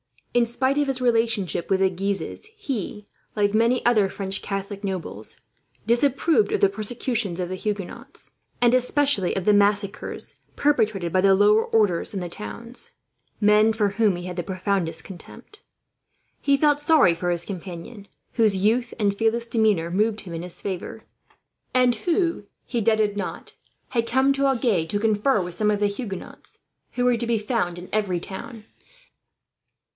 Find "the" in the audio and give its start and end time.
1.81-1.89, 6.61-6.69, 7.49-7.55, 9.45-9.53, 11.21-11.35, 12.19-12.29, 14.37-14.41, 25.81-25.87